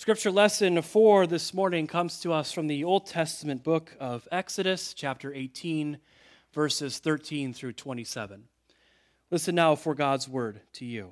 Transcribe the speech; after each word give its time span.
Scripture 0.00 0.30
lesson 0.30 0.80
for 0.80 1.26
this 1.26 1.52
morning 1.52 1.86
comes 1.86 2.20
to 2.20 2.32
us 2.32 2.52
from 2.52 2.68
the 2.68 2.84
Old 2.84 3.04
Testament 3.04 3.62
book 3.62 3.94
of 4.00 4.26
Exodus, 4.32 4.94
chapter 4.94 5.30
18, 5.34 5.98
verses 6.54 6.98
13 7.00 7.52
through 7.52 7.74
27. 7.74 8.44
Listen 9.30 9.54
now 9.54 9.74
for 9.74 9.94
God's 9.94 10.26
word 10.26 10.62
to 10.72 10.86
you. 10.86 11.10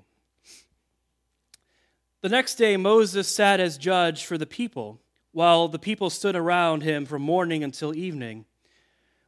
The 2.22 2.30
next 2.30 2.54
day, 2.54 2.78
Moses 2.78 3.28
sat 3.28 3.60
as 3.60 3.76
judge 3.76 4.24
for 4.24 4.38
the 4.38 4.46
people, 4.46 5.02
while 5.32 5.68
the 5.68 5.78
people 5.78 6.08
stood 6.08 6.34
around 6.34 6.82
him 6.82 7.04
from 7.04 7.20
morning 7.20 7.62
until 7.62 7.94
evening. 7.94 8.46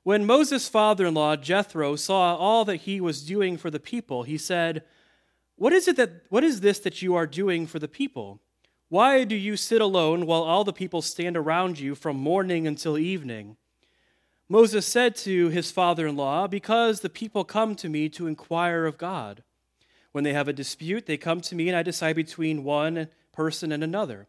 When 0.05 0.25
Moses' 0.25 0.71
father 0.71 1.05
in 1.05 1.13
law, 1.13 1.37
Jethro, 1.37 1.97
saw 1.97 2.35
all 2.35 2.65
that 2.65 2.77
he 2.77 2.99
was 2.99 3.27
doing 3.27 3.59
for 3.59 3.71
the 3.71 3.79
people, 3.79 4.23
he 4.23 4.39
said, 4.39 4.85
what 5.57 5.75
is, 5.75 5.87
it 5.87 5.97
that, 5.97 6.25
what 6.31 6.45
is 6.45 6.63
this 6.63 6.79
that 6.79 7.03
you 7.03 7.15
are 7.15 7.27
doing 7.27 7.67
for 7.67 7.79
the 7.79 7.89
people? 7.89 8.41
Why 8.91 9.23
do 9.23 9.37
you 9.37 9.57
sit 9.57 9.81
alone 9.81 10.27
while 10.27 10.43
all 10.43 10.65
the 10.65 10.73
people 10.73 11.01
stand 11.01 11.37
around 11.37 11.79
you 11.79 11.95
from 11.95 12.17
morning 12.17 12.67
until 12.67 12.99
evening? 12.99 13.57
Moses 14.49 14.85
said 14.85 15.15
to 15.19 15.49
his 15.49 15.71
father 15.71 16.09
in 16.09 16.17
law, 16.17 16.49
Because 16.49 16.99
the 16.99 17.09
people 17.09 17.45
come 17.45 17.77
to 17.77 17.89
me 17.89 18.09
to 18.09 18.27
inquire 18.27 18.87
of 18.87 18.99
God. 18.99 19.45
When 20.11 20.25
they 20.25 20.33
have 20.33 20.49
a 20.49 20.53
dispute, 20.53 21.07
they 21.07 21.17
come 21.17 21.41
to 21.43 21.55
me, 21.55 21.69
and 21.69 21.77
I 21.77 21.85
decide 21.85 22.17
between 22.17 22.65
one 22.65 23.07
person 23.33 23.71
and 23.71 23.85
another. 23.85 24.27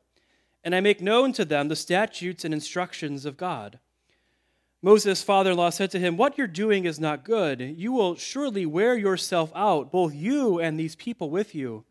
And 0.64 0.76
I 0.76 0.80
make 0.80 1.02
known 1.02 1.34
to 1.34 1.44
them 1.44 1.68
the 1.68 1.76
statutes 1.76 2.46
and 2.46 2.54
instructions 2.54 3.26
of 3.26 3.38
God. 3.38 3.80
Moses' 4.84 5.24
father 5.24 5.50
in 5.50 5.58
law 5.58 5.72
said 5.72 5.90
to 5.90 6.00
him, 6.00 6.18
What 6.18 6.38
you're 6.38 6.46
doing 6.46 6.86
is 6.86 7.00
not 7.00 7.26
good. 7.26 7.62
You 7.62 7.94
will 7.94 8.14
surely 8.14 8.68
wear 8.68 8.96
yourself 8.96 9.52
out, 9.56 9.92
both 9.92 10.14
you 10.14 10.60
and 10.60 10.80
these 10.80 10.96
people 10.96 11.32
with 11.32 11.56
you. 11.56 11.84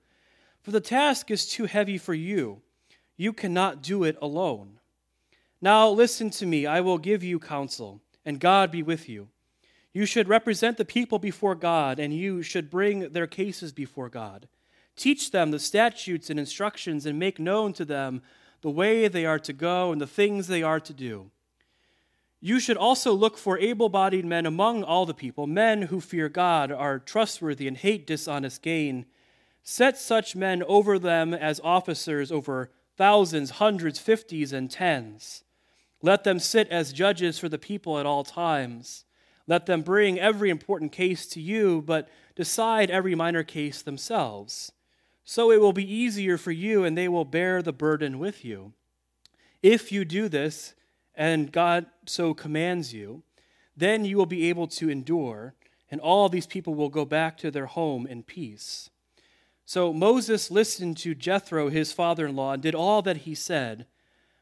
For 0.62 0.70
the 0.70 0.80
task 0.80 1.30
is 1.30 1.46
too 1.46 1.64
heavy 1.64 1.98
for 1.98 2.14
you. 2.14 2.60
You 3.16 3.32
cannot 3.32 3.82
do 3.82 4.04
it 4.04 4.16
alone. 4.20 4.80
Now 5.60 5.88
listen 5.88 6.30
to 6.30 6.46
me. 6.46 6.66
I 6.66 6.80
will 6.80 6.98
give 6.98 7.22
you 7.22 7.38
counsel, 7.38 8.00
and 8.24 8.40
God 8.40 8.70
be 8.70 8.82
with 8.82 9.08
you. 9.08 9.28
You 9.92 10.06
should 10.06 10.28
represent 10.28 10.76
the 10.76 10.84
people 10.84 11.18
before 11.18 11.54
God, 11.54 11.98
and 11.98 12.14
you 12.14 12.42
should 12.42 12.70
bring 12.70 13.10
their 13.12 13.26
cases 13.26 13.72
before 13.72 14.08
God. 14.08 14.48
Teach 14.96 15.30
them 15.30 15.50
the 15.50 15.58
statutes 15.58 16.30
and 16.30 16.38
instructions, 16.38 17.06
and 17.06 17.18
make 17.18 17.38
known 17.38 17.72
to 17.74 17.84
them 17.84 18.22
the 18.62 18.70
way 18.70 19.08
they 19.08 19.26
are 19.26 19.38
to 19.38 19.52
go 19.52 19.92
and 19.92 20.00
the 20.00 20.06
things 20.06 20.46
they 20.46 20.62
are 20.62 20.80
to 20.80 20.92
do. 20.92 21.30
You 22.40 22.60
should 22.60 22.76
also 22.76 23.12
look 23.12 23.36
for 23.36 23.58
able 23.58 23.88
bodied 23.88 24.24
men 24.24 24.46
among 24.46 24.82
all 24.82 25.04
the 25.04 25.14
people, 25.14 25.46
men 25.46 25.82
who 25.82 26.00
fear 26.00 26.28
God, 26.28 26.70
are 26.70 26.98
trustworthy, 26.98 27.66
and 27.66 27.76
hate 27.76 28.06
dishonest 28.06 28.62
gain 28.62 29.06
Set 29.62 29.98
such 29.98 30.34
men 30.34 30.62
over 30.64 30.98
them 30.98 31.34
as 31.34 31.60
officers 31.62 32.32
over 32.32 32.70
thousands, 32.96 33.50
hundreds, 33.52 33.98
fifties, 33.98 34.52
and 34.52 34.70
tens. 34.70 35.44
Let 36.02 36.24
them 36.24 36.38
sit 36.38 36.68
as 36.68 36.92
judges 36.92 37.38
for 37.38 37.48
the 37.48 37.58
people 37.58 37.98
at 37.98 38.06
all 38.06 38.24
times. 38.24 39.04
Let 39.46 39.66
them 39.66 39.82
bring 39.82 40.18
every 40.18 40.50
important 40.50 40.92
case 40.92 41.26
to 41.28 41.40
you, 41.40 41.82
but 41.82 42.08
decide 42.36 42.90
every 42.90 43.14
minor 43.14 43.42
case 43.42 43.82
themselves. 43.82 44.72
So 45.24 45.50
it 45.50 45.60
will 45.60 45.72
be 45.72 45.92
easier 45.92 46.38
for 46.38 46.52
you, 46.52 46.84
and 46.84 46.96
they 46.96 47.08
will 47.08 47.24
bear 47.24 47.62
the 47.62 47.72
burden 47.72 48.18
with 48.18 48.44
you. 48.44 48.72
If 49.62 49.92
you 49.92 50.04
do 50.04 50.28
this, 50.28 50.74
and 51.14 51.52
God 51.52 51.86
so 52.06 52.32
commands 52.32 52.94
you, 52.94 53.22
then 53.76 54.04
you 54.04 54.16
will 54.16 54.26
be 54.26 54.48
able 54.48 54.66
to 54.68 54.88
endure, 54.88 55.54
and 55.90 56.00
all 56.00 56.28
these 56.28 56.46
people 56.46 56.74
will 56.74 56.88
go 56.88 57.04
back 57.04 57.36
to 57.38 57.50
their 57.50 57.66
home 57.66 58.06
in 58.06 58.22
peace. 58.22 58.90
So 59.70 59.92
Moses 59.92 60.50
listened 60.50 60.96
to 60.96 61.14
Jethro, 61.14 61.68
his 61.68 61.92
father 61.92 62.26
in 62.26 62.34
law, 62.34 62.54
and 62.54 62.60
did 62.60 62.74
all 62.74 63.02
that 63.02 63.18
he 63.18 63.36
said. 63.36 63.86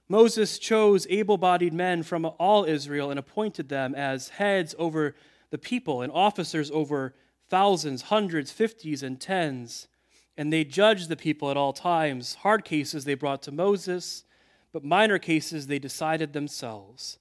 Moses 0.08 0.58
chose 0.58 1.06
able 1.10 1.36
bodied 1.36 1.74
men 1.74 2.02
from 2.02 2.24
all 2.38 2.64
Israel 2.64 3.10
and 3.10 3.18
appointed 3.18 3.68
them 3.68 3.94
as 3.94 4.30
heads 4.30 4.74
over 4.78 5.14
the 5.50 5.58
people 5.58 6.00
and 6.00 6.10
officers 6.12 6.70
over 6.70 7.14
thousands, 7.50 8.00
hundreds, 8.05 8.52
fifties, 8.52 9.02
and 9.02 9.20
tens. 9.20 9.86
And 10.38 10.50
they 10.50 10.64
judged 10.64 11.11
the 11.11 11.14
people 11.14 11.50
at 11.50 11.58
all 11.58 11.74
times. 11.74 12.36
Hard 12.36 12.64
cases 12.64 13.05
they 13.05 13.12
brought 13.12 13.42
to 13.42 13.52
Moses, 13.52 14.24
but 14.72 14.83
minor 14.83 15.18
cases 15.18 15.67
they 15.67 15.78
decided 15.78 16.33
themselves. 16.33 17.18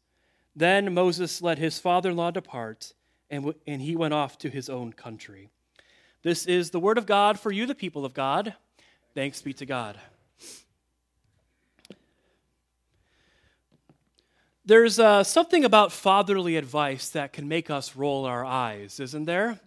Then 0.55 0.93
Moses 0.93 1.41
let 1.41 1.57
his 1.57 1.77
father 1.77 2.11
in 2.11 2.15
law 2.15 2.31
depart, 2.31 2.93
and, 3.29 3.43
w- 3.43 3.59
and 3.67 3.81
he 3.81 3.97
went 3.97 4.13
off 4.13 4.37
to 4.37 4.49
his 4.49 4.69
own 4.69 4.93
country. 4.93 5.49
This 6.23 6.45
is 6.45 6.71
the 6.71 6.79
word 6.79 6.97
of 6.97 7.05
God 7.05 7.39
for 7.39 7.51
you, 7.51 7.65
the 7.65 7.75
people 7.75 8.03
of 8.03 8.13
God. 8.13 8.55
Thanks 9.13 9.41
be 9.41 9.53
to 9.53 9.65
God. 9.65 9.97
There's 14.65 14.99
uh, 14.99 15.23
something 15.23 15.63
about 15.63 15.93
fatherly 15.93 16.57
advice 16.57 17.09
that 17.09 17.31
can 17.31 17.47
make 17.47 17.69
us 17.69 17.95
roll 17.95 18.25
our 18.25 18.43
eyes, 18.43 18.99
isn't 18.99 19.25
there? 19.25 19.59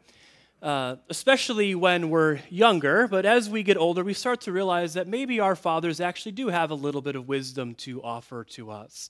Uh, 0.61 0.97
especially 1.09 1.75
when 1.75 2.11
we're 2.11 2.41
younger, 2.51 3.09
but 3.09 3.25
as 3.25 3.49
we 3.49 3.63
get 3.63 3.79
older, 3.79 4.05
we 4.05 4.13
start 4.13 4.43
to 4.43 4.53
realize 4.53 4.93
that 4.93 5.09
maybe 5.09 5.41
our 5.41 5.57
fathers 5.57 6.01
actually 6.01 6.33
do 6.33 6.49
have 6.49 6.71
a 6.71 6.75
little 6.75 7.01
bit 7.01 7.17
of 7.17 7.29
wisdom 7.29 7.75
to 7.77 8.03
offer 8.03 8.45
to 8.45 8.71
us. 8.71 9.09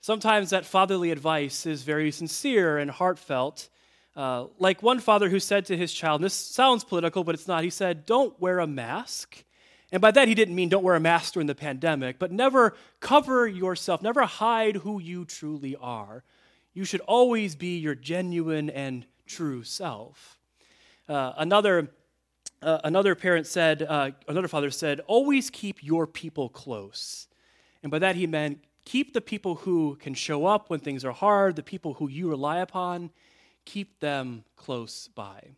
Sometimes 0.00 0.48
that 0.48 0.64
fatherly 0.64 1.10
advice 1.10 1.66
is 1.66 1.82
very 1.82 2.10
sincere 2.10 2.78
and 2.78 2.90
heartfelt, 2.90 3.68
uh, 4.14 4.46
like 4.58 4.82
one 4.82 5.00
father 5.00 5.28
who 5.28 5.40
said 5.40 5.64
to 5.66 5.76
his 5.76 5.92
child, 5.92 6.20
and 6.20 6.24
this 6.24 6.34
sounds 6.34 6.84
political, 6.84 7.24
but 7.24 7.34
it's 7.34 7.48
not, 7.48 7.64
he 7.64 7.70
said, 7.70 8.06
Don't 8.06 8.38
wear 8.40 8.58
a 8.58 8.66
mask. 8.66 9.44
And 9.92 10.00
by 10.00 10.10
that, 10.10 10.26
he 10.26 10.34
didn't 10.34 10.54
mean 10.54 10.70
don't 10.70 10.82
wear 10.82 10.94
a 10.94 11.00
mask 11.00 11.34
during 11.34 11.46
the 11.46 11.54
pandemic, 11.54 12.18
but 12.18 12.32
never 12.32 12.74
cover 13.00 13.46
yourself, 13.46 14.00
never 14.00 14.22
hide 14.22 14.76
who 14.76 14.98
you 14.98 15.26
truly 15.26 15.76
are. 15.76 16.24
You 16.72 16.86
should 16.86 17.02
always 17.02 17.54
be 17.54 17.76
your 17.76 17.94
genuine 17.94 18.70
and 18.70 19.04
true 19.26 19.62
self. 19.62 20.38
Uh, 21.06 21.34
another, 21.36 21.90
uh, 22.62 22.78
another 22.84 23.14
parent 23.14 23.46
said, 23.46 23.82
uh, 23.82 24.12
another 24.26 24.48
father 24.48 24.70
said, 24.70 25.00
always 25.06 25.50
keep 25.50 25.84
your 25.84 26.06
people 26.06 26.48
close. 26.48 27.28
And 27.82 27.92
by 27.92 27.98
that, 27.98 28.16
he 28.16 28.26
meant 28.26 28.64
keep 28.86 29.12
the 29.12 29.20
people 29.20 29.56
who 29.56 29.96
can 30.00 30.14
show 30.14 30.46
up 30.46 30.70
when 30.70 30.80
things 30.80 31.04
are 31.04 31.12
hard, 31.12 31.56
the 31.56 31.62
people 31.62 31.94
who 31.94 32.08
you 32.08 32.30
rely 32.30 32.58
upon, 32.60 33.10
keep 33.64 34.00
them 34.00 34.44
close 34.56 35.08
by. 35.08 35.50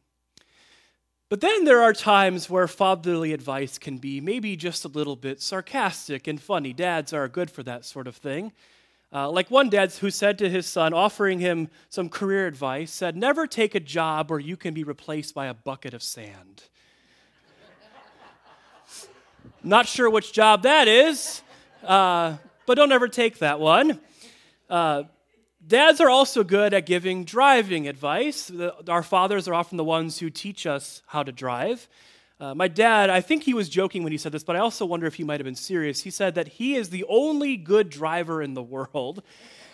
But 1.28 1.40
then 1.40 1.64
there 1.64 1.82
are 1.82 1.92
times 1.92 2.48
where 2.48 2.68
fatherly 2.68 3.32
advice 3.32 3.78
can 3.78 3.98
be 3.98 4.20
maybe 4.20 4.56
just 4.56 4.84
a 4.84 4.88
little 4.88 5.16
bit 5.16 5.40
sarcastic 5.40 6.26
and 6.28 6.40
funny. 6.40 6.72
Dads 6.72 7.12
are 7.12 7.26
good 7.28 7.50
for 7.50 7.62
that 7.62 7.84
sort 7.84 8.06
of 8.06 8.16
thing. 8.16 8.52
Uh, 9.12 9.30
like 9.30 9.50
one 9.50 9.70
dad 9.70 9.92
who 9.92 10.10
said 10.10 10.38
to 10.38 10.50
his 10.50 10.66
son, 10.66 10.92
offering 10.92 11.38
him 11.38 11.68
some 11.88 12.08
career 12.08 12.46
advice, 12.46 12.92
said, 12.92 13.16
Never 13.16 13.46
take 13.46 13.74
a 13.74 13.80
job 13.80 14.30
where 14.30 14.40
you 14.40 14.56
can 14.56 14.74
be 14.74 14.84
replaced 14.84 15.34
by 15.34 15.46
a 15.46 15.54
bucket 15.54 15.94
of 15.94 16.02
sand. 16.02 16.64
Not 19.62 19.86
sure 19.86 20.10
which 20.10 20.32
job 20.32 20.62
that 20.64 20.88
is, 20.88 21.42
uh, 21.84 22.36
but 22.66 22.74
don't 22.74 22.92
ever 22.92 23.08
take 23.08 23.38
that 23.38 23.60
one. 23.60 24.00
Uh, 24.68 25.04
Dads 25.66 25.98
are 26.00 26.10
also 26.10 26.44
good 26.44 26.74
at 26.74 26.84
giving 26.84 27.24
driving 27.24 27.88
advice. 27.88 28.52
Our 28.86 29.02
fathers 29.02 29.48
are 29.48 29.54
often 29.54 29.78
the 29.78 29.84
ones 29.84 30.18
who 30.18 30.28
teach 30.28 30.66
us 30.66 31.00
how 31.06 31.22
to 31.22 31.32
drive. 31.32 31.88
Uh, 32.38 32.54
my 32.54 32.68
dad, 32.68 33.08
I 33.08 33.22
think 33.22 33.44
he 33.44 33.54
was 33.54 33.70
joking 33.70 34.02
when 34.02 34.12
he 34.12 34.18
said 34.18 34.32
this, 34.32 34.44
but 34.44 34.56
I 34.56 34.58
also 34.58 34.84
wonder 34.84 35.06
if 35.06 35.14
he 35.14 35.24
might 35.24 35.40
have 35.40 35.46
been 35.46 35.54
serious. 35.54 36.02
He 36.02 36.10
said 36.10 36.34
that 36.34 36.48
he 36.48 36.74
is 36.74 36.90
the 36.90 37.04
only 37.08 37.56
good 37.56 37.88
driver 37.88 38.42
in 38.42 38.52
the 38.52 38.62
world, 38.62 39.22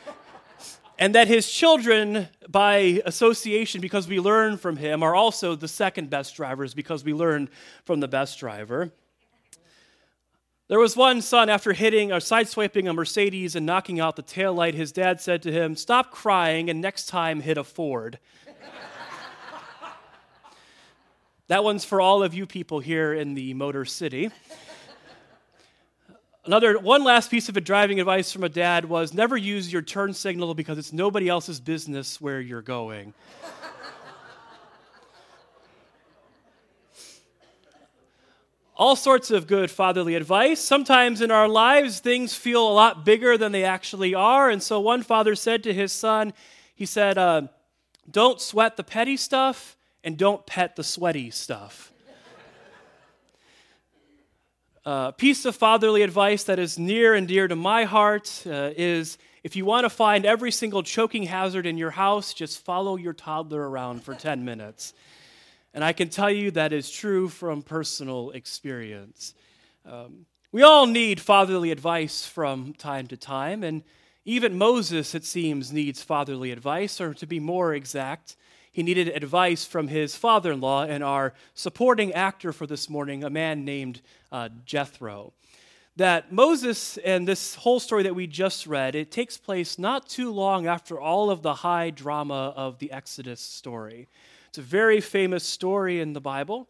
and 0.98 1.12
that 1.16 1.26
his 1.26 1.50
children, 1.50 2.28
by 2.48 3.02
association, 3.04 3.80
because 3.80 4.06
we 4.06 4.20
learn 4.20 4.58
from 4.58 4.76
him, 4.76 5.02
are 5.02 5.16
also 5.16 5.56
the 5.56 5.68
second 5.68 6.08
best 6.08 6.36
drivers 6.36 6.72
because 6.72 7.02
we 7.02 7.14
learn 7.14 7.48
from 7.84 7.98
the 7.98 8.08
best 8.08 8.38
driver. 8.38 8.92
There 10.70 10.78
was 10.78 10.96
one 10.96 11.20
son, 11.20 11.48
after 11.48 11.72
hitting 11.72 12.12
or 12.12 12.18
sideswiping 12.18 12.88
a 12.88 12.92
Mercedes 12.92 13.56
and 13.56 13.66
knocking 13.66 13.98
out 13.98 14.14
the 14.14 14.22
taillight, 14.22 14.74
his 14.74 14.92
dad 14.92 15.20
said 15.20 15.42
to 15.42 15.50
him, 15.50 15.74
Stop 15.74 16.12
crying 16.12 16.70
and 16.70 16.80
next 16.80 17.06
time 17.06 17.40
hit 17.40 17.58
a 17.58 17.64
Ford. 17.64 18.20
that 21.48 21.64
one's 21.64 21.84
for 21.84 22.00
all 22.00 22.22
of 22.22 22.34
you 22.34 22.46
people 22.46 22.78
here 22.78 23.12
in 23.12 23.34
the 23.34 23.52
Motor 23.52 23.84
City. 23.84 24.30
Another 26.44 26.78
one 26.78 27.02
last 27.02 27.32
piece 27.32 27.48
of 27.48 27.64
driving 27.64 27.98
advice 27.98 28.30
from 28.30 28.44
a 28.44 28.48
dad 28.48 28.84
was 28.84 29.12
never 29.12 29.36
use 29.36 29.72
your 29.72 29.82
turn 29.82 30.14
signal 30.14 30.54
because 30.54 30.78
it's 30.78 30.92
nobody 30.92 31.28
else's 31.28 31.58
business 31.58 32.20
where 32.20 32.40
you're 32.40 32.62
going. 32.62 33.12
All 38.80 38.96
sorts 38.96 39.30
of 39.30 39.46
good 39.46 39.70
fatherly 39.70 40.14
advice. 40.14 40.58
Sometimes 40.58 41.20
in 41.20 41.30
our 41.30 41.46
lives, 41.46 42.00
things 42.00 42.32
feel 42.32 42.66
a 42.66 42.72
lot 42.72 43.04
bigger 43.04 43.36
than 43.36 43.52
they 43.52 43.62
actually 43.62 44.14
are. 44.14 44.48
And 44.48 44.62
so 44.62 44.80
one 44.80 45.02
father 45.02 45.34
said 45.34 45.62
to 45.64 45.74
his 45.74 45.92
son, 45.92 46.32
he 46.74 46.86
said, 46.86 47.18
uh, 47.18 47.42
Don't 48.10 48.40
sweat 48.40 48.78
the 48.78 48.82
petty 48.82 49.18
stuff 49.18 49.76
and 50.02 50.16
don't 50.16 50.46
pet 50.46 50.76
the 50.76 50.82
sweaty 50.82 51.30
stuff. 51.30 51.92
Uh, 54.82 55.10
piece 55.10 55.44
of 55.44 55.54
fatherly 55.54 56.00
advice 56.00 56.44
that 56.44 56.58
is 56.58 56.78
near 56.78 57.12
and 57.12 57.28
dear 57.28 57.46
to 57.46 57.54
my 57.54 57.84
heart 57.84 58.42
uh, 58.46 58.70
is 58.78 59.18
if 59.44 59.54
you 59.54 59.66
want 59.66 59.84
to 59.84 59.90
find 59.90 60.24
every 60.24 60.50
single 60.50 60.82
choking 60.82 61.24
hazard 61.24 61.66
in 61.66 61.76
your 61.76 61.90
house, 61.90 62.32
just 62.32 62.64
follow 62.64 62.96
your 62.96 63.12
toddler 63.12 63.68
around 63.68 64.02
for 64.02 64.14
10 64.14 64.42
minutes. 64.42 64.94
And 65.72 65.84
I 65.84 65.92
can 65.92 66.08
tell 66.08 66.30
you 66.30 66.50
that 66.52 66.72
is 66.72 66.90
true 66.90 67.28
from 67.28 67.62
personal 67.62 68.30
experience. 68.30 69.34
Um, 69.86 70.26
we 70.52 70.62
all 70.62 70.86
need 70.86 71.20
fatherly 71.20 71.70
advice 71.70 72.26
from 72.26 72.72
time 72.74 73.06
to 73.08 73.16
time, 73.16 73.62
and 73.62 73.82
even 74.24 74.58
Moses, 74.58 75.14
it 75.14 75.24
seems, 75.24 75.72
needs 75.72 76.02
fatherly 76.02 76.50
advice, 76.50 77.00
or 77.00 77.14
to 77.14 77.26
be 77.26 77.40
more 77.40 77.74
exact, 77.74 78.36
he 78.72 78.82
needed 78.82 79.08
advice 79.08 79.64
from 79.64 79.88
his 79.88 80.14
father 80.14 80.52
in 80.52 80.60
law 80.60 80.84
and 80.84 81.02
our 81.02 81.34
supporting 81.54 82.12
actor 82.12 82.52
for 82.52 82.66
this 82.66 82.90
morning, 82.90 83.24
a 83.24 83.30
man 83.30 83.64
named 83.64 84.00
uh, 84.30 84.48
Jethro. 84.64 85.32
That 85.96 86.32
Moses 86.32 86.96
and 86.98 87.26
this 87.26 87.56
whole 87.56 87.80
story 87.80 88.04
that 88.04 88.14
we 88.14 88.26
just 88.26 88.66
read, 88.66 88.94
it 88.94 89.10
takes 89.10 89.36
place 89.36 89.78
not 89.78 90.08
too 90.08 90.30
long 90.32 90.66
after 90.66 91.00
all 91.00 91.30
of 91.30 91.42
the 91.42 91.54
high 91.54 91.90
drama 91.90 92.52
of 92.56 92.78
the 92.78 92.92
Exodus 92.92 93.40
story. 93.40 94.08
It's 94.50 94.58
a 94.58 94.62
very 94.62 95.00
famous 95.00 95.44
story 95.44 96.00
in 96.00 96.12
the 96.12 96.20
Bible. 96.20 96.68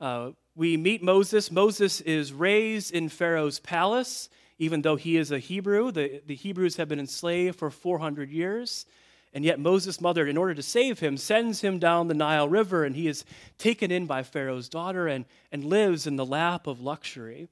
Uh, 0.00 0.30
we 0.54 0.76
meet 0.76 1.02
Moses. 1.02 1.50
Moses 1.50 2.00
is 2.02 2.32
raised 2.32 2.92
in 2.92 3.08
Pharaoh's 3.08 3.58
palace, 3.58 4.28
even 4.60 4.82
though 4.82 4.94
he 4.94 5.16
is 5.16 5.32
a 5.32 5.40
Hebrew. 5.40 5.90
The, 5.90 6.22
the 6.24 6.36
Hebrews 6.36 6.76
have 6.76 6.88
been 6.88 7.00
enslaved 7.00 7.58
for 7.58 7.68
400 7.68 8.30
years. 8.30 8.86
And 9.34 9.44
yet, 9.44 9.58
Moses' 9.58 10.00
mother, 10.00 10.24
in 10.24 10.36
order 10.36 10.54
to 10.54 10.62
save 10.62 11.00
him, 11.00 11.16
sends 11.16 11.62
him 11.62 11.80
down 11.80 12.06
the 12.06 12.14
Nile 12.14 12.48
River, 12.48 12.84
and 12.84 12.94
he 12.94 13.08
is 13.08 13.24
taken 13.58 13.90
in 13.90 14.06
by 14.06 14.22
Pharaoh's 14.22 14.68
daughter 14.68 15.08
and, 15.08 15.24
and 15.50 15.64
lives 15.64 16.06
in 16.06 16.14
the 16.14 16.24
lap 16.24 16.68
of 16.68 16.80
luxury. 16.80 17.48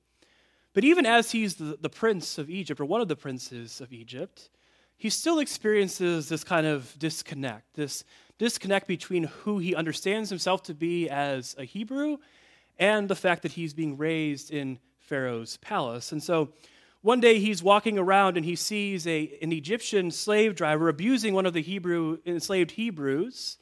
But 0.72 0.84
even 0.84 1.04
as 1.04 1.32
he's 1.32 1.56
the, 1.56 1.78
the 1.80 1.90
prince 1.90 2.38
of 2.38 2.48
Egypt, 2.48 2.78
or 2.78 2.84
one 2.84 3.00
of 3.00 3.08
the 3.08 3.16
princes 3.16 3.80
of 3.80 3.92
Egypt, 3.92 4.50
he 4.96 5.10
still 5.10 5.40
experiences 5.40 6.28
this 6.28 6.44
kind 6.44 6.64
of 6.64 6.96
disconnect, 6.98 7.74
this 7.74 8.04
disconnect 8.38 8.86
between 8.88 9.24
who 9.24 9.58
he 9.58 9.74
understands 9.74 10.30
himself 10.30 10.62
to 10.64 10.74
be 10.74 11.08
as 11.08 11.54
a 11.58 11.64
Hebrew 11.64 12.18
and 12.78 13.08
the 13.08 13.14
fact 13.14 13.42
that 13.42 13.52
he's 13.52 13.74
being 13.74 13.96
raised 13.96 14.50
in 14.50 14.78
Pharaoh's 14.98 15.56
palace. 15.58 16.12
And 16.12 16.22
so 16.22 16.52
one 17.02 17.20
day 17.20 17.38
he's 17.38 17.62
walking 17.62 17.98
around 17.98 18.36
and 18.36 18.46
he 18.46 18.56
sees 18.56 19.06
a, 19.06 19.38
an 19.42 19.52
Egyptian 19.52 20.10
slave 20.10 20.54
driver 20.54 20.88
abusing 20.88 21.34
one 21.34 21.46
of 21.46 21.52
the 21.52 21.62
Hebrew 21.62 22.18
enslaved 22.24 22.72
Hebrews, 22.72 23.58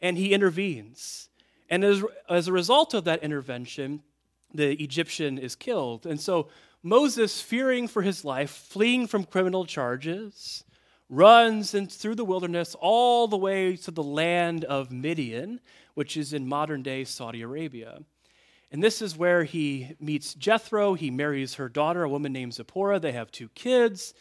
and 0.00 0.16
he 0.16 0.32
intervenes. 0.32 1.28
And 1.68 1.84
as, 1.84 2.02
as 2.28 2.48
a 2.48 2.52
result 2.52 2.94
of 2.94 3.04
that 3.04 3.22
intervention, 3.22 4.02
the 4.54 4.72
Egyptian 4.82 5.38
is 5.38 5.54
killed. 5.54 6.06
And 6.06 6.20
so 6.20 6.48
Moses, 6.82 7.40
fearing 7.40 7.88
for 7.88 8.02
his 8.02 8.24
life, 8.24 8.50
fleeing 8.50 9.06
from 9.06 9.24
criminal 9.24 9.66
charges, 9.66 10.64
runs 11.08 11.74
in, 11.74 11.86
through 11.86 12.16
the 12.16 12.24
wilderness 12.24 12.74
all 12.80 13.28
the 13.28 13.36
way 13.36 13.76
to 13.76 13.90
the 13.90 14.02
land 14.02 14.64
of 14.64 14.90
Midian, 14.90 15.60
which 15.94 16.16
is 16.16 16.32
in 16.32 16.48
modern 16.48 16.82
day 16.82 17.04
Saudi 17.04 17.42
Arabia. 17.42 18.00
And 18.72 18.82
this 18.82 19.00
is 19.00 19.16
where 19.16 19.44
he 19.44 19.94
meets 20.00 20.34
Jethro. 20.34 20.94
He 20.94 21.10
marries 21.10 21.54
her 21.54 21.68
daughter, 21.68 22.02
a 22.02 22.08
woman 22.08 22.32
named 22.32 22.54
Zipporah. 22.54 22.98
They 22.98 23.12
have 23.12 23.30
two 23.30 23.48
kids. 23.50 24.12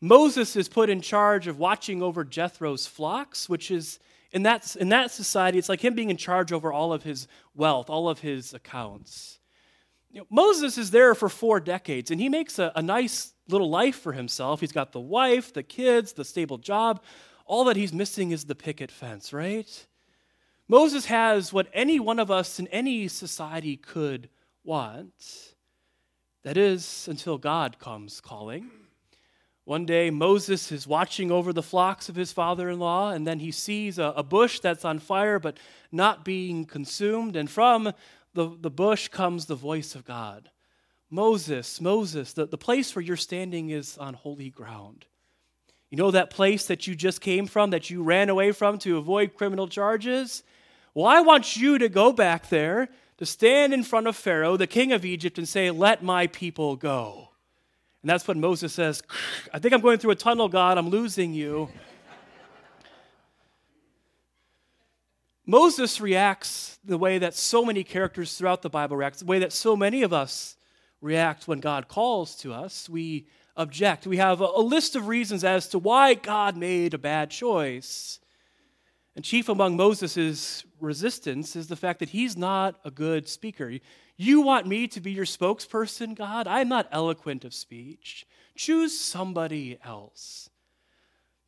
Moses 0.00 0.54
is 0.54 0.68
put 0.68 0.88
in 0.88 1.00
charge 1.00 1.48
of 1.48 1.58
watching 1.58 2.02
over 2.02 2.24
Jethro's 2.24 2.86
flocks, 2.86 3.48
which 3.48 3.70
is 3.70 3.98
in 4.30 4.42
that, 4.44 4.76
in 4.76 4.90
that 4.90 5.10
society, 5.10 5.58
it's 5.58 5.68
like 5.68 5.82
him 5.82 5.94
being 5.94 6.10
in 6.10 6.16
charge 6.16 6.52
over 6.52 6.72
all 6.72 6.92
of 6.92 7.02
his 7.02 7.26
wealth, 7.54 7.90
all 7.90 8.08
of 8.08 8.20
his 8.20 8.54
accounts. 8.54 9.38
You 10.10 10.20
know, 10.20 10.26
Moses 10.30 10.78
is 10.78 10.90
there 10.90 11.14
for 11.14 11.28
four 11.28 11.60
decades, 11.60 12.10
and 12.10 12.20
he 12.20 12.28
makes 12.28 12.58
a, 12.58 12.70
a 12.76 12.82
nice 12.82 13.32
little 13.48 13.70
life 13.70 13.96
for 13.96 14.12
himself. 14.12 14.60
He's 14.60 14.72
got 14.72 14.92
the 14.92 15.00
wife, 15.00 15.52
the 15.52 15.62
kids, 15.62 16.12
the 16.12 16.24
stable 16.24 16.58
job. 16.58 17.02
All 17.46 17.64
that 17.64 17.76
he's 17.76 17.92
missing 17.92 18.30
is 18.30 18.44
the 18.44 18.54
picket 18.54 18.90
fence, 18.90 19.32
right? 19.32 19.86
Moses 20.68 21.06
has 21.06 21.52
what 21.52 21.68
any 21.72 21.98
one 21.98 22.18
of 22.18 22.30
us 22.30 22.58
in 22.60 22.66
any 22.68 23.08
society 23.08 23.76
could 23.76 24.28
want. 24.64 25.54
That 26.42 26.56
is, 26.56 27.08
until 27.10 27.38
God 27.38 27.78
comes 27.78 28.20
calling. 28.20 28.70
One 29.64 29.84
day, 29.84 30.10
Moses 30.10 30.72
is 30.72 30.86
watching 30.86 31.30
over 31.30 31.52
the 31.52 31.62
flocks 31.62 32.08
of 32.08 32.16
his 32.16 32.32
father 32.32 32.70
in 32.70 32.78
law, 32.78 33.10
and 33.10 33.26
then 33.26 33.38
he 33.38 33.50
sees 33.50 33.98
a, 33.98 34.14
a, 34.16 34.22
bush 34.22 34.60
that's 34.60 34.84
on 34.84 34.98
fire 34.98 35.38
but 35.38 35.58
not 35.92 36.24
being 36.24 36.64
consumed. 36.64 37.36
And 37.36 37.50
from 37.50 37.92
the, 38.32 38.56
the 38.60 38.70
bush 38.70 39.08
comes 39.08 39.44
the 39.44 39.54
voice 39.54 39.94
of 39.94 40.06
God 40.06 40.50
Moses, 41.10 41.80
Moses, 41.80 42.32
the, 42.34 42.46
the 42.46 42.58
place 42.58 42.94
where 42.94 43.02
you're 43.02 43.16
standing 43.16 43.70
is 43.70 43.96
on 43.96 44.14
holy 44.14 44.50
ground. 44.50 45.06
You 45.90 45.96
know 45.96 46.10
that 46.10 46.30
place 46.30 46.66
that 46.66 46.86
you 46.86 46.94
just 46.94 47.20
came 47.20 47.46
from, 47.46 47.70
that 47.70 47.88
you 47.88 48.02
ran 48.02 48.28
away 48.28 48.52
from 48.52 48.78
to 48.80 48.98
avoid 48.98 49.34
criminal 49.34 49.68
charges? 49.68 50.42
Well, 50.94 51.06
I 51.06 51.20
want 51.20 51.56
you 51.56 51.78
to 51.78 51.88
go 51.88 52.12
back 52.12 52.50
there 52.50 52.88
to 53.16 53.24
stand 53.24 53.72
in 53.72 53.82
front 53.82 54.06
of 54.06 54.16
Pharaoh, 54.16 54.56
the 54.56 54.66
king 54.66 54.92
of 54.92 55.04
Egypt, 55.04 55.38
and 55.38 55.48
say, 55.48 55.70
Let 55.70 56.02
my 56.02 56.26
people 56.26 56.76
go. 56.76 57.30
And 58.02 58.10
that's 58.10 58.28
when 58.28 58.40
Moses 58.40 58.72
says, 58.72 59.02
I 59.52 59.58
think 59.58 59.72
I'm 59.72 59.80
going 59.80 59.98
through 59.98 60.12
a 60.12 60.16
tunnel, 60.16 60.48
God. 60.48 60.76
I'm 60.76 60.90
losing 60.90 61.32
you. 61.32 61.70
Moses 65.46 65.98
reacts 65.98 66.78
the 66.84 66.98
way 66.98 67.16
that 67.16 67.34
so 67.34 67.64
many 67.64 67.82
characters 67.82 68.36
throughout 68.36 68.60
the 68.60 68.68
Bible 68.68 68.98
react, 68.98 69.20
the 69.20 69.24
way 69.24 69.38
that 69.38 69.52
so 69.52 69.74
many 69.74 70.02
of 70.02 70.12
us 70.12 70.57
react 71.00 71.48
when 71.48 71.60
God 71.60 71.88
calls 71.88 72.34
to 72.36 72.52
us. 72.52 72.88
We 72.88 73.26
object. 73.56 74.06
We 74.06 74.18
have 74.18 74.40
a, 74.40 74.60
list 74.60 74.96
of 74.96 75.08
reasons 75.08 75.44
as 75.44 75.68
to 75.68 75.78
why 75.78 76.14
God 76.14 76.56
made 76.56 76.94
a 76.94 76.98
bad 76.98 77.30
choice. 77.30 78.20
And 79.16 79.24
chief 79.24 79.48
among 79.48 79.76
Moses' 79.76 80.64
resistance 80.80 81.56
is 81.56 81.66
the 81.66 81.76
fact 81.76 81.98
that 81.98 82.10
he's 82.10 82.36
not 82.36 82.76
a 82.84 82.90
good 82.90 83.28
speaker. 83.28 83.78
You 84.16 84.40
want 84.42 84.66
me 84.66 84.86
to 84.88 85.00
be 85.00 85.10
your 85.10 85.24
spokesperson, 85.24 86.14
God? 86.14 86.46
I'm 86.46 86.68
not 86.68 86.88
eloquent 86.92 87.44
of 87.44 87.52
speech. 87.52 88.26
Choose 88.54 88.98
somebody 88.98 89.78
else. 89.84 90.50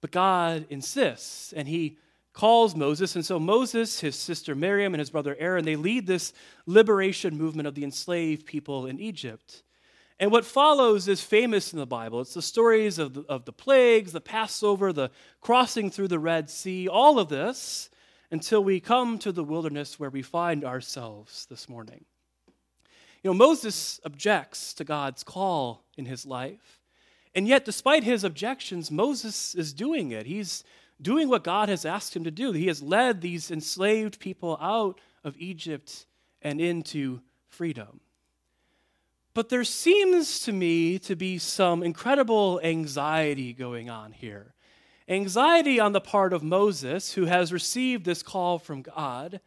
But 0.01 0.11
God 0.11 0.67
insists, 0.71 1.53
and 1.53 1.69
he 1.69 1.99
calls 2.33 2.77
Moses. 2.77 3.17
And 3.17 3.25
so 3.25 3.39
Moses, 3.39 4.01
his 4.01 4.17
sister 4.17 4.55
Miriam, 4.55 4.95
and 4.95 5.01
his 5.01 5.11
brother 5.11 5.37
Aaron, 5.39 5.65
they 5.65 5.77
lead 5.77 6.07
this 6.07 6.33
liberation 6.67 7.37
movement 7.37 7.67
of 7.67 7.75
the 7.75 7.85
enslaved 7.85 8.47
people 8.47 8.87
in 8.87 9.01
Egypt. 9.01 9.63
And 10.19 10.31
what 10.31 10.45
follows 10.45 11.09
is 11.09 11.23
famous 11.23 11.73
in 11.73 11.79
the 11.79 11.87
Bible. 11.87 12.21
It's 12.21 12.35
the 12.35 12.43
stories 12.43 12.99
of 12.99 13.15
the, 13.15 13.23
of 13.23 13.47
the 13.47 13.53
plagues, 13.53 14.13
the 14.13 14.21
Passover, 14.21 14.93
the 14.93 15.11
crossing 15.41 15.91
through 15.91 16.09
the 16.09 16.19
Red 16.19 16.51
Sea, 16.51 16.89
all 16.89 17.19
of 17.19 17.31
this 17.31 17.89
until 18.31 18.63
we 18.63 18.81
come 18.81 19.19
to 19.19 19.33
the 19.33 19.43
wilderness 19.43 19.99
where 19.99 20.11
we 20.11 20.23
find 20.23 20.65
ourselves 20.65 21.47
this 21.47 21.69
morning. 21.69 22.05
You 23.23 23.31
know, 23.31 23.35
Moses 23.35 24.01
objects 24.05 24.73
to 24.75 24.85
God's 24.85 25.25
call 25.25 25.85
in 25.97 26.07
his 26.07 26.25
life. 26.25 26.81
And 27.35 27.47
yet, 27.47 27.65
despite 27.65 28.05
his 28.05 28.25
objections, 28.25 28.91
Moses 28.91 29.55
is 29.55 29.73
doing 29.73 30.11
it. 30.11 30.27
He's 30.27 30.65
doing 31.03 31.29
what 31.29 31.45
God 31.45 31.69
has 31.69 31.85
asked 31.85 32.15
him 32.15 32.25
to 32.25 32.31
do. 32.31 32.53
He 32.53 32.67
has 32.67 32.83
led 32.83 33.21
these 33.21 33.51
enslaved 33.51 34.21
people 34.21 34.59
out 34.61 35.01
of 35.25 35.37
Egypt 35.39 36.07
and 36.43 36.61
into 36.61 37.21
freedom. 37.49 38.01
But 39.33 39.49
there 39.49 39.65
seems 39.65 40.41
to 40.41 40.53
me 40.53 40.99
to 41.01 41.15
be 41.15 41.39
some 41.39 41.83
incredible 41.83 42.61
anxiety 42.63 43.53
going 43.53 43.89
on 43.89 44.13
here. 44.13 44.55
Anxiety 45.09 45.79
on 45.81 45.93
the 45.93 46.01
part 46.01 46.33
of 46.33 46.43
Moses, 46.43 47.13
who 47.15 47.27
has 47.27 47.53
received 47.53 48.05
this 48.05 48.23
call 48.23 48.59
from 48.59 48.83
God, 48.83 49.41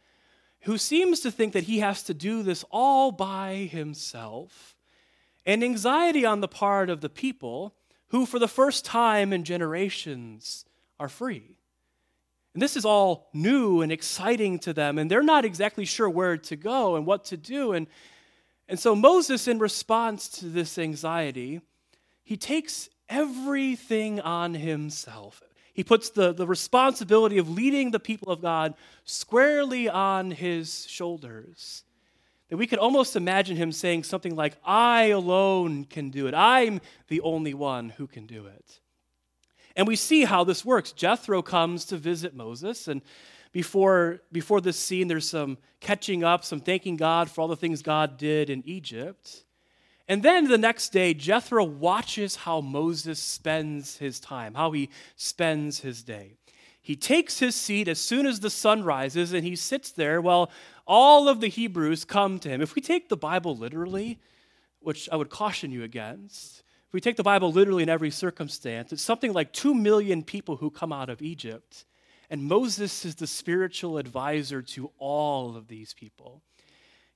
who 0.62 0.78
seems 0.78 1.20
to 1.20 1.30
think 1.30 1.52
that 1.52 1.64
he 1.64 1.80
has 1.80 2.02
to 2.04 2.14
do 2.14 2.42
this 2.42 2.64
all 2.70 3.12
by 3.12 3.68
himself, 3.70 4.76
and 5.44 5.62
anxiety 5.62 6.24
on 6.24 6.40
the 6.40 6.48
part 6.48 6.88
of 6.88 7.02
the 7.02 7.08
people, 7.10 7.74
who 8.08 8.24
for 8.24 8.38
the 8.38 8.48
first 8.48 8.84
time 8.84 9.32
in 9.32 9.44
generations 9.44 10.64
are 11.04 11.08
free. 11.08 11.56
And 12.54 12.62
this 12.62 12.76
is 12.76 12.84
all 12.84 13.28
new 13.32 13.82
and 13.82 13.92
exciting 13.92 14.58
to 14.60 14.72
them, 14.72 14.98
and 14.98 15.10
they're 15.10 15.22
not 15.22 15.44
exactly 15.44 15.84
sure 15.84 16.08
where 16.08 16.36
to 16.36 16.56
go 16.56 16.96
and 16.96 17.04
what 17.04 17.24
to 17.26 17.36
do. 17.36 17.72
And 17.72 17.86
and 18.68 18.78
so 18.78 18.94
Moses, 18.94 19.46
in 19.46 19.58
response 19.58 20.28
to 20.40 20.46
this 20.46 20.78
anxiety, 20.78 21.60
he 22.22 22.36
takes 22.36 22.88
everything 23.08 24.20
on 24.20 24.54
himself. 24.54 25.42
He 25.74 25.84
puts 25.84 26.10
the, 26.10 26.32
the 26.32 26.46
responsibility 26.46 27.38
of 27.38 27.50
leading 27.50 27.90
the 27.90 28.00
people 28.00 28.32
of 28.32 28.40
God 28.40 28.74
squarely 29.04 29.88
on 29.88 30.30
his 30.30 30.86
shoulders. 30.86 31.84
That 32.48 32.56
we 32.56 32.66
could 32.66 32.78
almost 32.78 33.16
imagine 33.16 33.56
him 33.56 33.72
saying 33.72 34.04
something 34.04 34.34
like, 34.36 34.56
I 34.64 35.06
alone 35.06 35.84
can 35.84 36.10
do 36.10 36.26
it. 36.26 36.34
I'm 36.34 36.80
the 37.08 37.20
only 37.20 37.52
one 37.52 37.90
who 37.90 38.06
can 38.06 38.26
do 38.26 38.46
it. 38.46 38.80
And 39.76 39.86
we 39.86 39.96
see 39.96 40.24
how 40.24 40.44
this 40.44 40.64
works. 40.64 40.92
Jethro 40.92 41.42
comes 41.42 41.84
to 41.86 41.96
visit 41.96 42.34
Moses, 42.34 42.88
and 42.88 43.02
before, 43.52 44.20
before 44.32 44.60
this 44.60 44.76
scene, 44.76 45.06
there's 45.06 45.28
some 45.28 45.58
catching 45.80 46.24
up, 46.24 46.44
some 46.44 46.60
thanking 46.60 46.96
God 46.96 47.30
for 47.30 47.40
all 47.40 47.48
the 47.48 47.56
things 47.56 47.82
God 47.82 48.16
did 48.16 48.50
in 48.50 48.62
Egypt. 48.66 49.44
And 50.08 50.22
then 50.22 50.48
the 50.48 50.58
next 50.58 50.90
day, 50.90 51.14
Jethro 51.14 51.64
watches 51.64 52.34
how 52.34 52.60
Moses 52.60 53.20
spends 53.20 53.96
his 53.96 54.18
time, 54.18 54.54
how 54.54 54.72
he 54.72 54.90
spends 55.16 55.80
his 55.80 56.02
day. 56.02 56.34
He 56.82 56.96
takes 56.96 57.38
his 57.38 57.54
seat 57.54 57.86
as 57.86 58.00
soon 58.00 58.26
as 58.26 58.40
the 58.40 58.50
sun 58.50 58.82
rises 58.82 59.32
and 59.32 59.44
he 59.44 59.56
sits 59.56 59.92
there 59.92 60.20
while 60.20 60.50
all 60.84 61.28
of 61.28 61.40
the 61.40 61.48
Hebrews 61.48 62.04
come 62.04 62.40
to 62.40 62.48
him. 62.48 62.60
If 62.60 62.74
we 62.74 62.82
take 62.82 63.08
the 63.08 63.16
Bible 63.16 63.56
literally, 63.56 64.18
which 64.80 65.08
I 65.10 65.16
would 65.16 65.30
caution 65.30 65.70
you 65.70 65.84
against, 65.84 66.63
we 66.94 67.00
take 67.00 67.16
the 67.16 67.24
Bible 67.24 67.50
literally 67.50 67.82
in 67.82 67.88
every 67.88 68.12
circumstance, 68.12 68.92
it's 68.92 69.02
something 69.02 69.32
like 69.32 69.52
two 69.52 69.74
million 69.74 70.22
people 70.22 70.56
who 70.56 70.70
come 70.70 70.92
out 70.92 71.10
of 71.10 71.20
Egypt. 71.20 71.84
And 72.30 72.44
Moses 72.44 73.04
is 73.04 73.16
the 73.16 73.26
spiritual 73.26 73.98
advisor 73.98 74.62
to 74.62 74.92
all 74.98 75.56
of 75.56 75.66
these 75.66 75.92
people. 75.92 76.40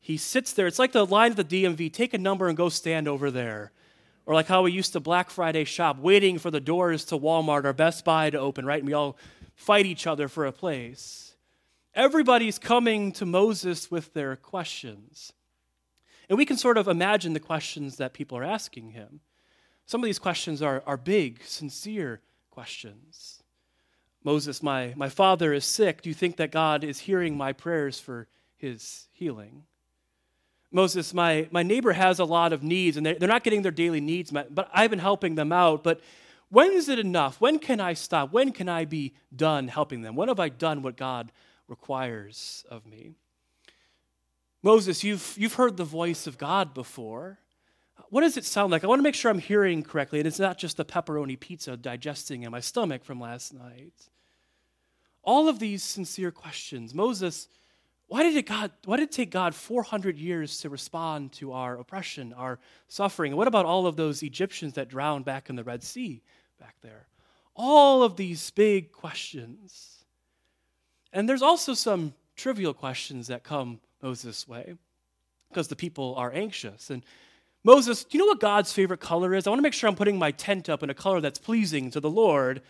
He 0.01 0.17
sits 0.17 0.53
there. 0.53 0.67
It's 0.67 0.81
like 0.81 0.91
the 0.91 1.07
line 1.07 1.31
at 1.31 1.49
the 1.49 1.65
DMV 1.65 1.93
take 1.93 2.13
a 2.13 2.19
number 2.19 2.49
and 2.49 2.57
go 2.57 2.69
stand 2.69 3.07
over 3.07 3.31
there. 3.31 3.71
Or 4.27 4.35
like 4.35 4.49
how 4.49 4.63
we 4.63 4.73
used 4.73 4.95
to 4.95 5.01
Black 5.01 5.31
Friday 5.31 5.63
shop, 5.65 5.99
waiting 5.99 6.39
for 6.39 6.51
the 6.51 6.61
doors 6.61 7.05
to 7.07 7.19
Walmart 7.19 7.65
or 7.65 7.73
Best 7.73 8.05
Buy 8.05 8.31
to 8.31 8.39
open, 8.39 8.67
right? 8.67 8.81
And 8.81 8.89
we 8.89 8.95
all 8.95 9.17
fight 9.55 9.87
each 9.87 10.09
other 10.09 10.27
for 10.27 10.45
a 10.45 10.53
place. 10.53 11.37
Everybody's 11.95 12.59
coming 12.59 13.13
to 13.13 13.25
Moses 13.25 13.93
with 13.93 14.13
their 14.13 14.35
questions. 14.35 15.33
And 16.29 16.37
we 16.37 16.45
can 16.45 16.57
sort 16.57 16.79
of 16.79 16.89
imagine 16.89 17.33
the 17.33 17.41
questions 17.41 17.97
that 17.99 18.13
people 18.13 18.37
are 18.37 18.45
asking 18.45 18.91
him. 18.91 19.21
Some 19.89 20.03
of 20.03 20.05
these 20.05 20.19
questions 20.19 20.61
are, 20.61 20.83
are 20.87 20.99
big, 20.99 21.43
sincere 21.45 22.21
questions. 22.51 23.43
Moses, 24.23 24.63
my, 24.63 24.93
my 24.97 25.09
father 25.09 25.55
is 25.55 25.65
sick. 25.65 26.03
Do 26.03 26.11
you 26.11 26.15
think 26.15 26.37
that 26.37 26.53
God 26.53 26.85
is 26.85 26.99
hearing 26.99 27.39
my 27.39 27.55
prayers 27.55 27.99
for 27.99 28.29
his 28.59 29.09
healing? 29.13 29.63
Moses, 30.71 31.15
my, 31.15 31.49
my 31.51 31.63
neighbor 31.63 31.93
has 31.95 32.19
a 32.19 32.27
lot 32.27 32.53
of 32.53 32.63
needs 32.63 32.99
and 32.99 33.07
they're, 33.07 33.15
they're 33.15 33.31
not 33.31 33.45
getting 33.45 33.63
their 33.63 33.73
daily 33.73 34.03
needs 34.03 34.31
met, 34.31 34.55
but 34.55 34.69
I've 34.75 34.91
been 34.91 34.99
helping 34.99 35.37
them 35.37 35.53
out. 35.53 35.83
But 35.83 36.03
when 36.51 36.71
is 36.73 36.91
it 36.91 36.99
enough? 36.99 37.41
When 37.41 37.59
can 37.59 37.81
I 37.81 37.95
stop? 37.95 38.31
When 38.31 38.53
can 38.53 38.69
I 38.69 38.85
be 38.85 39.15
done 39.35 39.69
helping 39.69 40.03
them? 40.03 40.17
When 40.17 40.29
have 40.29 40.39
I 40.39 40.51
done 40.51 40.83
what 40.83 40.99
God 40.99 41.33
requires 41.67 42.63
of 42.71 42.85
me? 42.85 43.15
Moses, 44.63 45.03
you've, 45.03 45.35
you've 45.39 45.55
heard 45.55 45.79
the 45.79 45.85
voice 45.85 46.27
of 46.27 46.37
God 46.37 46.75
before. 46.75 47.39
What 48.11 48.23
does 48.23 48.37
it 48.37 48.45
sound 48.45 48.73
like? 48.73 48.85
I 48.85 48.87
want 48.87 49.01
to 49.01 49.05
make 49.05 49.15
sure 49.15 49.31
I'm 49.31 49.39
hearing 49.39 49.83
correctly, 49.83 50.19
and 50.19 50.27
it's 50.27 50.39
not 50.39 50.59
just 50.59 50.77
the 50.77 50.85
pepperoni 50.85 51.39
pizza 51.39 51.77
digesting 51.77 52.43
in 52.43 52.51
my 52.51 52.61
stomach 52.61 53.05
from 53.05 53.21
last 53.21 53.53
night. 53.53 53.93
All 55.23 55.49
of 55.49 55.59
these 55.59 55.83
sincere 55.83 56.31
questions. 56.31 56.95
Moses, 56.95 57.49
why 58.07 58.23
did, 58.23 58.35
it 58.37 58.47
God, 58.47 58.71
why 58.87 58.97
did 58.97 59.11
it 59.11 59.13
take 59.13 59.31
God 59.31 59.55
400 59.55 60.17
years 60.17 60.61
to 60.61 60.71
respond 60.71 61.33
to 61.35 61.53
our 61.53 61.79
oppression, 61.79 62.33
our 62.33 62.59
suffering? 62.89 63.37
What 63.37 63.49
about 63.49 63.67
all 63.67 63.87
of 63.87 63.97
those 63.97 64.23
Egyptians 64.23 64.73
that 64.75 64.89
drowned 64.89 65.27
back 65.27 65.51
in 65.51 65.57
the 65.57 65.65
Red 65.65 65.83
Sea 65.83 66.23
back 66.59 66.77
there? 66.81 67.07
All 67.55 68.03
of 68.03 68.17
these 68.17 68.51
big 68.53 68.93
questions. 68.93 70.05
And 71.13 71.29
there's 71.29 71.43
also 71.43 71.75
some 71.75 72.15
trivial 72.35 72.73
questions 72.73 73.27
that 73.27 73.43
come 73.43 73.81
Moses' 74.03 74.49
way 74.49 74.75
because 75.51 75.69
the 75.69 75.77
people 75.77 76.15
are 76.17 76.33
anxious. 76.33 76.89
And 76.89 77.05
Moses, 77.69 78.03
do 78.03 78.17
you 78.17 78.25
know 78.25 78.29
what 78.29 78.41
God's 78.41 78.73
favorite 78.73 79.01
color 79.01 79.35
is? 79.35 79.47
I 79.47 79.51
want 79.51 79.59
to 79.59 79.63
make 79.63 79.75
sure 79.75 79.91
I'm 79.91 79.95
putting 79.95 80.19
my 80.19 80.31
tent 80.31 80.71
up 80.71 80.83
in 80.83 80.89
a 80.89 80.95
color 80.95 81.21
that's 81.21 81.39
pleasing 81.39 81.91
to 81.91 82.01
the 82.01 82.09
Lord. 82.09 82.63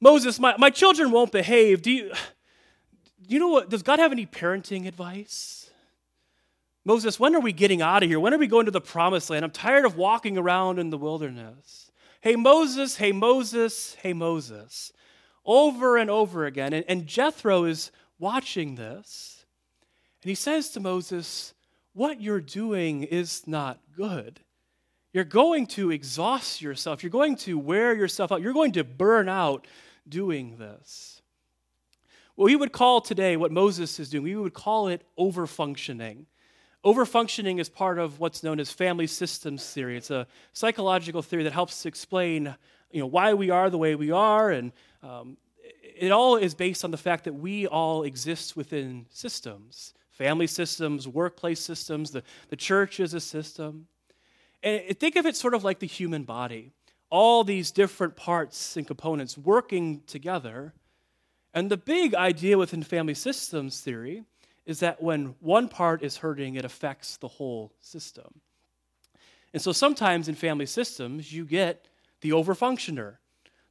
Moses, 0.00 0.40
my, 0.40 0.56
my 0.56 0.70
children 0.70 1.10
won't 1.10 1.32
behave. 1.32 1.82
Do 1.82 1.90
you, 1.90 2.08
do 2.08 3.34
you 3.34 3.38
know 3.38 3.48
what? 3.48 3.68
Does 3.68 3.82
God 3.82 3.98
have 3.98 4.12
any 4.12 4.24
parenting 4.24 4.86
advice? 4.86 5.68
Moses, 6.82 7.20
when 7.20 7.36
are 7.36 7.40
we 7.40 7.52
getting 7.52 7.82
out 7.82 8.02
of 8.02 8.08
here? 8.08 8.18
When 8.18 8.32
are 8.32 8.38
we 8.38 8.46
going 8.46 8.64
to 8.64 8.70
the 8.70 8.80
promised 8.80 9.28
land? 9.28 9.44
I'm 9.44 9.50
tired 9.50 9.84
of 9.84 9.98
walking 9.98 10.38
around 10.38 10.78
in 10.78 10.88
the 10.88 10.96
wilderness. 10.96 11.92
Hey, 12.22 12.36
Moses, 12.36 12.96
hey, 12.96 13.12
Moses, 13.12 13.98
hey, 14.00 14.14
Moses. 14.14 14.94
Over 15.44 15.98
and 15.98 16.08
over 16.08 16.46
again. 16.46 16.72
And, 16.72 16.86
and 16.88 17.06
Jethro 17.06 17.64
is 17.64 17.90
watching 18.18 18.76
this. 18.76 19.44
And 20.22 20.30
he 20.30 20.34
says 20.34 20.70
to 20.70 20.80
Moses, 20.80 21.52
What 21.96 22.20
you're 22.20 22.42
doing 22.42 23.04
is 23.04 23.46
not 23.46 23.80
good. 23.96 24.40
You're 25.14 25.24
going 25.24 25.66
to 25.68 25.90
exhaust 25.90 26.60
yourself. 26.60 27.02
You're 27.02 27.08
going 27.08 27.36
to 27.36 27.58
wear 27.58 27.94
yourself 27.94 28.30
out. 28.30 28.42
You're 28.42 28.52
going 28.52 28.72
to 28.72 28.84
burn 28.84 29.30
out 29.30 29.66
doing 30.06 30.58
this. 30.58 31.22
What 32.34 32.44
we 32.44 32.54
would 32.54 32.72
call 32.72 33.00
today, 33.00 33.38
what 33.38 33.50
Moses 33.50 33.98
is 33.98 34.10
doing, 34.10 34.24
we 34.24 34.36
would 34.36 34.52
call 34.52 34.88
it 34.88 35.04
overfunctioning. 35.18 36.26
Overfunctioning 36.84 37.58
is 37.60 37.70
part 37.70 37.98
of 37.98 38.20
what's 38.20 38.42
known 38.42 38.60
as 38.60 38.70
family 38.70 39.06
systems 39.06 39.64
theory. 39.64 39.96
It's 39.96 40.10
a 40.10 40.26
psychological 40.52 41.22
theory 41.22 41.44
that 41.44 41.54
helps 41.54 41.80
to 41.80 41.88
explain 41.88 42.54
you 42.90 43.00
know, 43.00 43.06
why 43.06 43.32
we 43.32 43.48
are 43.48 43.70
the 43.70 43.78
way 43.78 43.94
we 43.94 44.10
are, 44.10 44.50
and 44.50 44.72
um, 45.02 45.38
it 45.98 46.12
all 46.12 46.36
is 46.36 46.54
based 46.54 46.84
on 46.84 46.90
the 46.90 46.98
fact 46.98 47.24
that 47.24 47.32
we 47.32 47.66
all 47.66 48.02
exist 48.02 48.54
within 48.54 49.06
systems 49.08 49.94
family 50.16 50.46
systems, 50.46 51.06
workplace 51.06 51.60
systems, 51.60 52.10
the, 52.10 52.22
the 52.48 52.56
church 52.56 53.00
is 53.00 53.14
a 53.14 53.20
system. 53.20 53.86
And 54.62 54.98
think 54.98 55.16
of 55.16 55.26
it 55.26 55.36
sort 55.36 55.54
of 55.54 55.64
like 55.64 55.78
the 55.78 55.86
human 55.86 56.24
body 56.24 56.72
all 57.08 57.44
these 57.44 57.70
different 57.70 58.16
parts 58.16 58.76
and 58.76 58.84
components 58.84 59.38
working 59.38 60.02
together 60.08 60.74
and 61.56 61.70
the 61.70 61.78
big 61.78 62.14
idea 62.14 62.58
within 62.58 62.82
family 62.82 63.14
systems 63.14 63.80
theory 63.80 64.24
is 64.66 64.80
that 64.80 65.02
when 65.02 65.36
one 65.40 65.68
part 65.68 66.02
is 66.02 66.18
hurting, 66.18 66.56
it 66.56 66.66
affects 66.66 67.16
the 67.16 67.28
whole 67.28 67.72
system. 67.80 68.42
And 69.54 69.62
so 69.62 69.72
sometimes 69.72 70.28
in 70.28 70.34
family 70.34 70.66
systems, 70.66 71.32
you 71.32 71.46
get 71.46 71.88
the 72.20 72.30
overfunctioner, 72.30 73.16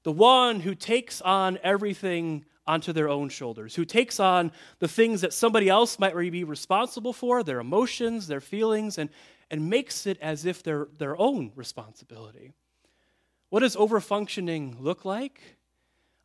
the 0.02 0.12
one 0.12 0.62
who 0.62 0.74
takes 0.74 1.22
on 1.22 1.60
everything 1.62 2.46
onto 2.68 2.92
their 2.92 3.10
own 3.10 3.30
shoulders, 3.30 3.76
who 3.76 3.86
takes 3.86 4.20
on 4.20 4.52
the 4.80 4.88
things 4.88 5.22
that 5.22 5.34
somebody 5.34 5.70
else 5.70 6.00
might 6.00 6.16
be 6.16 6.44
responsible 6.44 7.14
for, 7.14 7.44
their 7.44 7.60
emotions, 7.60 8.28
their 8.28 8.42
feelings, 8.42 8.98
and, 8.98 9.10
and 9.52 9.70
makes 9.70 10.08
it 10.08 10.18
as 10.22 10.46
if 10.46 10.64
they're 10.64 10.88
their 10.98 11.20
own 11.20 11.52
responsibility. 11.56 12.52
What 13.50 13.60
does 13.60 13.76
overfunctioning 13.76 14.82
look 14.82 15.06
like? 15.06 15.42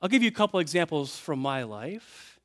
I'll 0.00 0.09
give 0.09 0.23
you 0.23 0.28
a 0.28 0.32
couple 0.32 0.61
examples 0.61 1.18
from 1.18 1.38
my 1.38 1.62
life. 1.64 2.40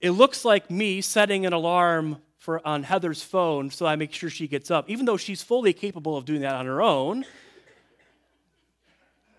It 0.00 0.12
looks 0.12 0.44
like 0.44 0.70
me 0.70 1.00
setting 1.02 1.44
an 1.44 1.52
alarm 1.52 2.22
for, 2.38 2.66
on 2.66 2.82
Heather's 2.82 3.22
phone 3.22 3.70
so 3.70 3.84
I 3.84 3.96
make 3.96 4.12
sure 4.12 4.30
she 4.30 4.48
gets 4.48 4.70
up, 4.70 4.88
even 4.88 5.04
though 5.04 5.18
she's 5.18 5.42
fully 5.42 5.74
capable 5.74 6.16
of 6.16 6.24
doing 6.24 6.40
that 6.40 6.54
on 6.54 6.64
her 6.66 6.80
own. 6.80 7.26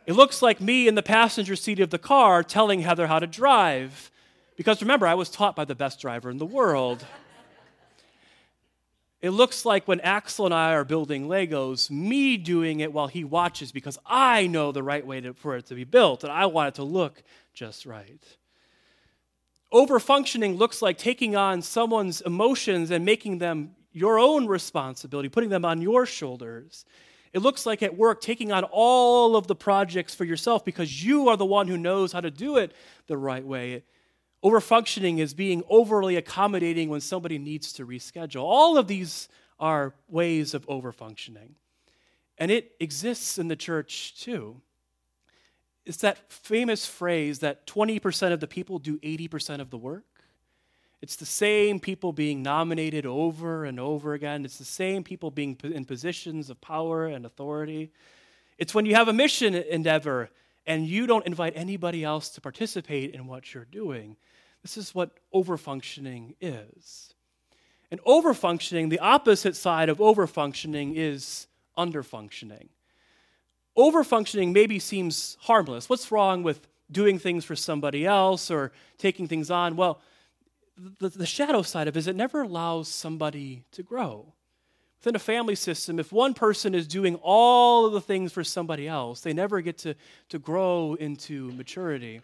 It 0.10 0.16
looks 0.16 0.42
like 0.42 0.60
me 0.60 0.88
in 0.88 0.96
the 0.96 1.04
passenger 1.04 1.56
seat 1.56 1.80
of 1.80 1.92
the 1.92 2.00
car 2.00 2.42
telling 2.42 2.82
Heather 2.82 3.06
how 3.06 3.20
to 3.20 3.28
drive. 3.28 4.10
Because 4.56 4.82
remember, 4.82 5.06
I 5.06 5.14
was 5.14 5.30
taught 5.30 5.56
by 5.56 5.66
the 5.66 5.76
best 5.76 6.02
driver 6.02 6.32
in 6.32 6.40
the 6.40 6.48
world. 6.48 7.06
It 9.22 9.30
looks 9.30 9.66
like 9.66 9.88
when 9.88 10.00
Axel 10.00 10.46
and 10.46 10.54
I 10.54 10.74
are 10.74 10.84
building 10.84 11.28
Legos, 11.28 11.92
me 11.92 12.38
doing 12.38 12.80
it 12.80 12.92
while 12.92 13.06
he 13.06 13.24
watches 13.24 13.72
because 13.72 14.00
I 14.04 14.48
know 14.48 14.72
the 14.72 14.82
right 14.82 15.06
way 15.06 15.22
to, 15.22 15.36
for 15.36 15.58
it 15.58 15.68
to 15.68 15.76
be 15.76 15.84
built 15.84 16.24
and 16.24 16.34
I 16.34 16.48
want 16.48 16.70
it 16.70 16.76
to 16.78 16.84
look 16.84 17.22
just 17.54 17.86
right. 17.86 18.24
Overfunctioning 19.72 20.58
looks 20.58 20.82
like 20.82 20.98
taking 20.98 21.36
on 21.36 21.62
someone's 21.62 22.22
emotions 22.22 22.90
and 22.90 23.06
making 23.06 23.38
them 23.38 23.76
your 23.92 24.18
own 24.18 24.48
responsibility, 24.48 25.30
putting 25.30 25.52
them 25.52 25.66
on 25.66 25.84
your 25.84 26.08
shoulders. 26.08 26.84
It 27.34 27.40
looks 27.40 27.66
like 27.66 27.84
at 27.84 27.96
work 27.96 28.22
taking 28.22 28.52
on 28.52 28.64
all 28.66 29.36
of 29.36 29.48
the 29.48 29.56
projects 29.56 30.16
for 30.16 30.24
yourself 30.26 30.66
because 30.66 31.04
you 31.04 31.30
are 31.30 31.38
the 31.38 31.46
one 31.46 31.68
who 31.68 31.78
knows 31.78 32.12
how 32.12 32.22
to 32.22 32.32
do 32.32 32.58
it 32.58 32.74
the 33.08 33.18
right 33.18 33.46
way. 33.46 33.84
Overfunctioning 34.44 35.20
is 35.20 35.34
being 35.34 35.64
overly 35.70 36.16
accommodating 36.16 36.90
when 36.90 37.02
somebody 37.02 37.38
needs 37.38 37.74
to 37.74 37.86
reschedule. 37.86 38.42
All 38.42 38.78
of 38.78 38.88
these 38.88 39.28
are 39.60 39.94
ways 40.08 40.54
of 40.54 40.66
overfunctioning. 40.68 41.52
And 42.38 42.50
it 42.50 42.72
exists 42.80 43.38
in 43.38 43.50
the 43.50 43.56
church 43.56 44.20
too. 44.22 44.62
It's 45.86 45.98
that 45.98 46.32
famous 46.32 46.86
phrase 46.86 47.40
that 47.40 47.68
20% 47.68 48.32
of 48.32 48.40
the 48.40 48.48
people 48.48 48.80
do 48.80 48.98
80% 49.00 49.60
of 49.60 49.70
the 49.70 49.78
work. 49.78 50.06
It's 51.02 51.16
the 51.16 51.26
same 51.26 51.80
people 51.80 52.12
being 52.12 52.44
nominated 52.44 53.06
over 53.06 53.64
and 53.64 53.80
over 53.80 54.14
again. 54.14 54.44
It's 54.44 54.58
the 54.58 54.66
same 54.66 55.04
people 55.04 55.32
being 55.32 55.58
in 55.64 55.86
positions 55.86 56.50
of 56.50 56.60
power 56.60 57.08
and 57.08 57.26
authority. 57.26 57.92
It's 58.58 58.76
when 58.76 58.86
you 58.86 58.96
have 58.96 59.08
a 59.08 59.14
mission 59.14 59.56
endeavor 59.56 60.30
and 60.68 60.86
you 60.86 61.08
don't 61.08 61.26
invite 61.26 61.54
anybody 61.56 62.04
else 62.04 62.30
to 62.30 62.42
participate 62.42 63.16
in 63.16 63.28
what 63.28 63.54
you're 63.54 63.66
doing. 63.66 64.18
This 64.62 64.78
is 64.78 64.94
what 64.94 65.12
overfunctioning 65.34 66.36
is. 66.42 67.14
And 67.92 68.02
overfunctioning, 68.04 68.90
the 68.90 69.00
opposite 69.00 69.56
side 69.56 69.90
of 69.90 69.98
overfunctioning 70.00 70.94
is 70.96 71.48
underfunctioning. 71.78 72.68
Overfunctioning 73.78 74.52
maybe 74.52 74.78
seems 74.80 75.38
harmless. 75.42 75.90
What's 75.90 76.12
wrong 76.12 76.44
with 76.44 76.68
doing 76.92 77.18
things 77.18 77.46
for 77.46 77.56
somebody 77.56 78.06
else 78.06 78.52
or 78.52 78.74
taking 78.98 79.28
things 79.28 79.50
on? 79.50 79.76
Well, 79.78 80.02
the, 81.00 81.10
the 81.10 81.26
shadow 81.26 81.62
side 81.62 81.88
of 81.88 81.96
it 81.96 82.00
is 82.00 82.08
it 82.08 82.16
never 82.16 82.42
allows 82.42 82.88
somebody 82.88 83.64
to 83.72 83.84
grow. 83.84 84.34
Within 85.00 85.16
a 85.16 85.20
family 85.20 85.56
system, 85.56 86.00
if 86.00 86.12
one 86.12 86.34
person 86.34 86.76
is 86.76 86.88
doing 86.88 87.16
all 87.22 87.86
of 87.86 87.94
the 87.94 88.02
things 88.02 88.34
for 88.34 88.44
somebody 88.44 88.88
else, 88.88 89.22
they 89.22 89.34
never 89.34 89.62
get 89.62 89.78
to, 89.80 89.96
to 90.30 90.40
grow 90.40 90.96
into 90.96 91.52
maturity. 91.54 92.22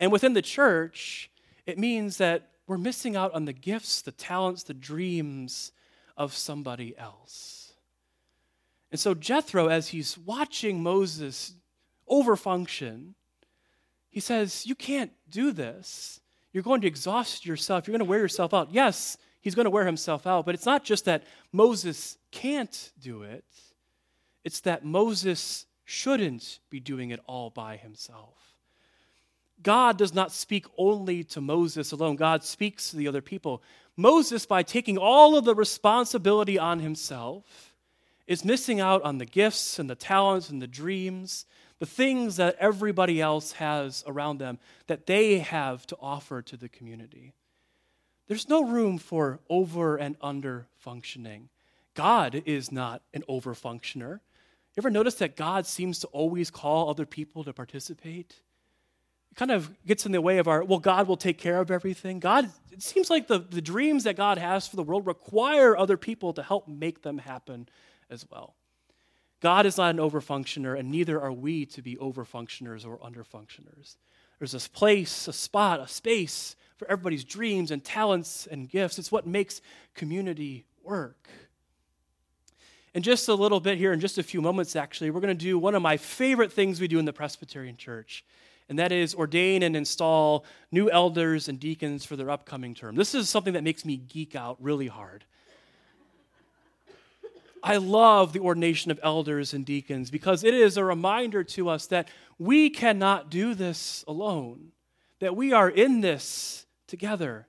And 0.00 0.10
within 0.10 0.32
the 0.32 0.42
church, 0.42 1.30
it 1.66 1.78
means 1.78 2.16
that 2.18 2.50
we're 2.66 2.78
missing 2.78 3.16
out 3.16 3.34
on 3.34 3.44
the 3.44 3.52
gifts, 3.52 4.00
the 4.00 4.12
talents, 4.12 4.62
the 4.62 4.74
dreams 4.74 5.72
of 6.16 6.34
somebody 6.34 6.96
else. 6.96 7.74
And 8.90 8.98
so 8.98 9.12
Jethro, 9.12 9.68
as 9.68 9.88
he's 9.88 10.16
watching 10.16 10.82
Moses 10.82 11.54
overfunction, 12.08 13.14
he 14.08 14.20
says, 14.20 14.64
You 14.64 14.74
can't 14.74 15.12
do 15.28 15.52
this. 15.52 16.20
You're 16.54 16.62
going 16.62 16.80
to 16.82 16.86
exhaust 16.86 17.44
yourself. 17.44 17.86
You're 17.86 17.92
going 17.92 18.06
to 18.06 18.10
wear 18.10 18.20
yourself 18.20 18.54
out. 18.54 18.68
Yes, 18.72 19.18
he's 19.40 19.56
going 19.56 19.64
to 19.64 19.70
wear 19.70 19.84
himself 19.84 20.24
out. 20.24 20.46
But 20.46 20.54
it's 20.54 20.64
not 20.64 20.84
just 20.84 21.04
that 21.04 21.24
Moses 21.52 22.16
can't 22.30 22.92
do 23.00 23.24
it, 23.24 23.44
it's 24.44 24.60
that 24.60 24.84
Moses 24.84 25.66
shouldn't 25.84 26.60
be 26.70 26.78
doing 26.78 27.10
it 27.10 27.20
all 27.26 27.50
by 27.50 27.76
himself. 27.76 28.38
God 29.62 29.98
does 29.98 30.14
not 30.14 30.30
speak 30.30 30.66
only 30.78 31.24
to 31.24 31.40
Moses 31.40 31.90
alone, 31.90 32.16
God 32.16 32.44
speaks 32.44 32.90
to 32.90 32.96
the 32.96 33.08
other 33.08 33.22
people. 33.22 33.62
Moses, 33.96 34.46
by 34.46 34.62
taking 34.62 34.96
all 34.96 35.36
of 35.36 35.44
the 35.44 35.54
responsibility 35.54 36.58
on 36.58 36.78
himself, 36.78 37.74
is 38.26 38.44
missing 38.44 38.80
out 38.80 39.02
on 39.02 39.18
the 39.18 39.26
gifts 39.26 39.78
and 39.78 39.90
the 39.90 39.94
talents 39.94 40.50
and 40.50 40.62
the 40.62 40.66
dreams, 40.66 41.46
the 41.84 41.90
things 41.90 42.36
that 42.36 42.56
everybody 42.58 43.20
else 43.20 43.52
has 43.52 44.02
around 44.06 44.38
them 44.38 44.58
that 44.86 45.04
they 45.04 45.40
have 45.40 45.86
to 45.86 45.94
offer 46.00 46.40
to 46.40 46.56
the 46.56 46.66
community. 46.66 47.34
There's 48.26 48.48
no 48.48 48.64
room 48.64 48.96
for 48.96 49.40
over 49.50 49.98
and 49.98 50.16
under 50.22 50.66
functioning. 50.78 51.50
God 51.92 52.42
is 52.46 52.72
not 52.72 53.02
an 53.12 53.22
over 53.28 53.52
functioner. 53.52 54.12
You 54.12 54.78
ever 54.78 54.88
notice 54.88 55.16
that 55.16 55.36
God 55.36 55.66
seems 55.66 55.98
to 55.98 56.06
always 56.06 56.50
call 56.50 56.88
other 56.88 57.04
people 57.04 57.44
to 57.44 57.52
participate? 57.52 58.34
It 59.30 59.36
kind 59.36 59.50
of 59.50 59.70
gets 59.84 60.06
in 60.06 60.12
the 60.12 60.22
way 60.22 60.38
of 60.38 60.48
our, 60.48 60.64
well, 60.64 60.78
God 60.78 61.06
will 61.06 61.18
take 61.18 61.36
care 61.36 61.60
of 61.60 61.70
everything. 61.70 62.18
God, 62.18 62.50
it 62.72 62.82
seems 62.82 63.10
like 63.10 63.26
the, 63.26 63.40
the 63.40 63.60
dreams 63.60 64.04
that 64.04 64.16
God 64.16 64.38
has 64.38 64.66
for 64.66 64.76
the 64.76 64.82
world 64.82 65.06
require 65.06 65.76
other 65.76 65.98
people 65.98 66.32
to 66.32 66.42
help 66.42 66.66
make 66.66 67.02
them 67.02 67.18
happen 67.18 67.68
as 68.08 68.24
well. 68.30 68.54
God 69.44 69.66
is 69.66 69.76
not 69.76 69.90
an 69.90 69.98
overfunctioner, 69.98 70.78
and 70.78 70.90
neither 70.90 71.20
are 71.20 71.30
we 71.30 71.66
to 71.66 71.82
be 71.82 71.96
overfunctioners 71.96 72.86
or 72.86 72.96
underfunctioners. 72.96 73.96
There's 74.38 74.52
this 74.52 74.68
place, 74.68 75.28
a 75.28 75.34
spot, 75.34 75.80
a 75.80 75.86
space 75.86 76.56
for 76.78 76.90
everybody's 76.90 77.24
dreams 77.24 77.70
and 77.70 77.84
talents 77.84 78.48
and 78.50 78.70
gifts. 78.70 78.98
It's 78.98 79.12
what 79.12 79.26
makes 79.26 79.60
community 79.94 80.64
work. 80.82 81.28
In 82.94 83.02
just 83.02 83.28
a 83.28 83.34
little 83.34 83.60
bit 83.60 83.76
here, 83.76 83.92
in 83.92 84.00
just 84.00 84.16
a 84.16 84.22
few 84.22 84.40
moments, 84.40 84.76
actually, 84.76 85.10
we're 85.10 85.20
going 85.20 85.36
to 85.36 85.44
do 85.44 85.58
one 85.58 85.74
of 85.74 85.82
my 85.82 85.98
favorite 85.98 86.50
things 86.50 86.80
we 86.80 86.88
do 86.88 86.98
in 86.98 87.04
the 87.04 87.12
Presbyterian 87.12 87.76
Church, 87.76 88.24
and 88.70 88.78
that 88.78 88.92
is 88.92 89.14
ordain 89.14 89.62
and 89.62 89.76
install 89.76 90.46
new 90.72 90.90
elders 90.90 91.50
and 91.50 91.60
deacons 91.60 92.06
for 92.06 92.16
their 92.16 92.30
upcoming 92.30 92.74
term. 92.74 92.94
This 92.94 93.14
is 93.14 93.28
something 93.28 93.52
that 93.52 93.62
makes 93.62 93.84
me 93.84 93.98
geek 93.98 94.34
out 94.34 94.56
really 94.58 94.86
hard. 94.86 95.26
I 97.66 97.78
love 97.78 98.34
the 98.34 98.40
ordination 98.40 98.90
of 98.90 99.00
elders 99.02 99.54
and 99.54 99.64
deacons 99.64 100.10
because 100.10 100.44
it 100.44 100.52
is 100.52 100.76
a 100.76 100.84
reminder 100.84 101.42
to 101.44 101.70
us 101.70 101.86
that 101.86 102.08
we 102.38 102.68
cannot 102.68 103.30
do 103.30 103.54
this 103.54 104.04
alone, 104.06 104.72
that 105.20 105.34
we 105.34 105.54
are 105.54 105.70
in 105.70 106.02
this 106.02 106.66
together, 106.86 107.48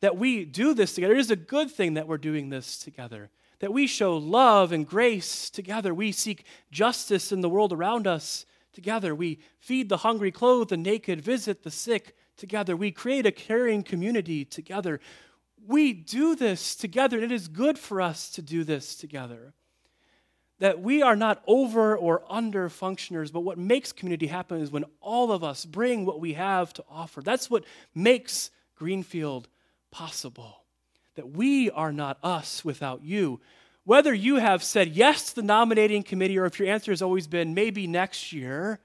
that 0.00 0.16
we 0.16 0.46
do 0.46 0.72
this 0.72 0.94
together. 0.94 1.12
It 1.12 1.20
is 1.20 1.30
a 1.30 1.36
good 1.36 1.70
thing 1.70 1.92
that 1.94 2.08
we're 2.08 2.16
doing 2.16 2.48
this 2.48 2.78
together, 2.78 3.28
that 3.58 3.70
we 3.70 3.86
show 3.86 4.16
love 4.16 4.72
and 4.72 4.86
grace 4.86 5.50
together. 5.50 5.92
We 5.92 6.10
seek 6.10 6.46
justice 6.70 7.30
in 7.30 7.42
the 7.42 7.50
world 7.50 7.74
around 7.74 8.06
us 8.06 8.46
together. 8.72 9.14
We 9.14 9.40
feed 9.58 9.90
the 9.90 9.98
hungry, 9.98 10.32
clothe 10.32 10.70
the 10.70 10.78
naked, 10.78 11.20
visit 11.20 11.64
the 11.64 11.70
sick 11.70 12.16
together. 12.38 12.76
We 12.76 12.90
create 12.92 13.26
a 13.26 13.30
caring 13.30 13.82
community 13.82 14.46
together 14.46 15.00
we 15.66 15.92
do 15.92 16.34
this 16.34 16.74
together, 16.74 17.16
and 17.16 17.24
it 17.24 17.32
is 17.32 17.48
good 17.48 17.78
for 17.78 18.00
us 18.00 18.30
to 18.30 18.42
do 18.42 18.64
this 18.64 18.94
together. 18.94 19.54
That 20.60 20.80
we 20.80 21.02
are 21.02 21.16
not 21.16 21.42
over 21.46 21.96
or 21.96 22.22
under 22.28 22.68
functioners, 22.68 23.30
but 23.30 23.40
what 23.40 23.58
makes 23.58 23.92
community 23.92 24.26
happen 24.26 24.60
is 24.60 24.70
when 24.70 24.84
all 25.00 25.32
of 25.32 25.42
us 25.42 25.64
bring 25.64 26.06
what 26.06 26.20
we 26.20 26.34
have 26.34 26.72
to 26.74 26.84
offer. 26.88 27.22
That's 27.22 27.50
what 27.50 27.64
makes 27.94 28.50
Greenfield 28.76 29.48
possible. 29.90 30.64
That 31.16 31.30
we 31.30 31.70
are 31.70 31.92
not 31.92 32.18
us 32.22 32.64
without 32.64 33.02
you. 33.02 33.40
Whether 33.84 34.14
you 34.14 34.36
have 34.36 34.62
said 34.62 34.88
yes 34.88 35.30
to 35.30 35.36
the 35.36 35.42
nominating 35.42 36.02
committee 36.02 36.38
or 36.38 36.46
if 36.46 36.58
your 36.58 36.68
answer 36.68 36.92
has 36.92 37.02
always 37.02 37.26
been 37.26 37.54
maybe 37.54 37.86
next 37.86 38.32
year, 38.32 38.80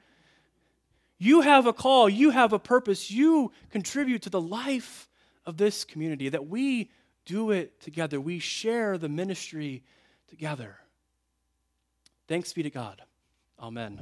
you 1.17 1.41
have 1.41 1.65
a 1.67 1.73
call, 1.73 2.09
you 2.09 2.29
have 2.29 2.53
a 2.53 2.59
purpose, 2.59 3.11
you 3.11 3.51
contribute 3.69 4.23
to 4.23 4.29
the 4.29 4.41
life 4.41 5.08
of 5.45 5.57
this 5.57 5.83
community, 5.85 6.29
that 6.29 6.47
we 6.47 6.89
do 7.25 7.51
it 7.51 7.79
together. 7.81 8.19
We 8.19 8.39
share 8.39 8.97
the 8.97 9.09
ministry 9.09 9.83
together. 10.27 10.77
Thanks 12.27 12.53
be 12.53 12.63
to 12.63 12.69
God. 12.69 13.01
Amen. 13.59 13.99